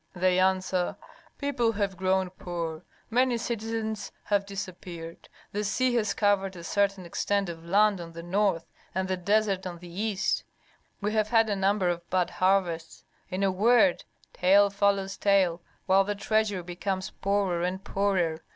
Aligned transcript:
They 0.15 0.39
answer: 0.39 0.95
people 1.37 1.73
have 1.73 1.95
grown 1.95 2.31
poor, 2.31 2.81
many 3.11 3.37
citizens 3.37 4.11
have 4.23 4.47
disappeared, 4.47 5.29
the 5.51 5.63
sea 5.63 5.93
has 5.93 6.15
covered 6.15 6.55
a 6.55 6.63
certain 6.63 7.05
extent 7.05 7.49
of 7.49 7.63
land 7.63 8.01
on 8.01 8.13
the 8.13 8.23
north, 8.23 8.65
and 8.95 9.07
the 9.07 9.15
desert 9.15 9.67
on 9.67 9.77
the 9.77 9.93
east, 10.01 10.43
we 11.01 11.13
have 11.13 11.27
had 11.27 11.51
a 11.51 11.55
number 11.55 11.87
of 11.87 12.09
bad 12.09 12.31
harvests; 12.31 13.03
in 13.29 13.43
a 13.43 13.51
word, 13.51 14.03
tale 14.33 14.71
follows 14.71 15.17
tale 15.17 15.61
while 15.85 16.03
the 16.03 16.15
treasury 16.15 16.63
becomes 16.63 17.11
poorer 17.11 17.61
and 17.61 17.83
poorer. 17.83 18.41